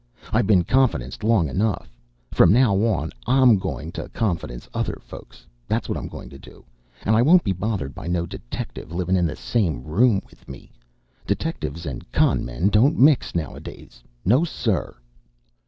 [0.33, 1.93] I been confidenced long enough;
[2.31, 5.45] from now on I'm goin' to confidence other folks.
[5.67, 6.65] That's what I'm goin' to do;
[7.05, 10.71] and I won't be bothered by no detective livin' in the same room with me.
[11.27, 14.01] Detectives and con' men don't mix noways!
[14.25, 14.95] No, sir!"